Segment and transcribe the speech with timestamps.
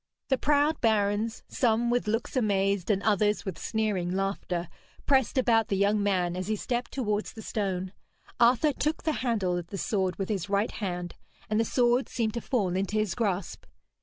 [0.29, 4.67] The proud barons, some with looks amazed and others with sneering laughter,
[5.05, 7.93] pressed about the young man as he stepped towards the stone.
[8.39, 11.13] Arthur took the handle of the sword with his right hand,
[11.51, 13.65] and the sword seemed to fall into his grasp.